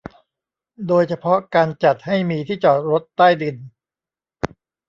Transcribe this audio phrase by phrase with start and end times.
[0.87, 3.55] โดยเฉพาะการจัดให้มีที่จอดรถใต้ดิน